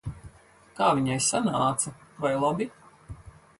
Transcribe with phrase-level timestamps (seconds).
[0.79, 1.95] Kā viņai sanāca?
[2.25, 2.71] Vai labi?